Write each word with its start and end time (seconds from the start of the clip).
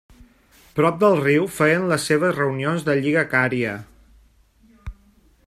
Prop 0.77 0.95
del 1.03 1.17
riu 1.19 1.45
feien 1.57 1.85
les 1.91 2.07
seves 2.13 2.35
reunions 2.39 2.87
la 2.89 2.97
Lliga 3.03 3.27
Cària. 3.35 3.79